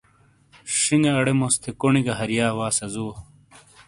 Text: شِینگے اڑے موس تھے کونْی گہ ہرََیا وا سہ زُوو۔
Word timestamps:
شِینگے 0.77 1.11
اڑے 1.17 1.33
موس 1.39 1.55
تھے 1.61 1.69
کونْی 1.79 2.01
گہ 2.05 2.13
ہرََیا 2.19 2.47
وا 2.57 2.67
سہ 2.77 2.85
زُوو۔ 2.93 3.13